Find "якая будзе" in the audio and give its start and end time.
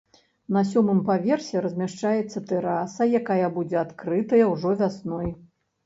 3.23-3.75